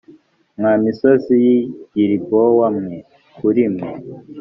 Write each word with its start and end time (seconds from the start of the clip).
mwa 0.57 0.73
misozi 0.83 1.33
y 1.45 1.47
i 1.57 1.57
gilibowa 1.93 2.67
mwe 2.77 2.97
kuri 3.35 3.63
mwe 3.73 3.89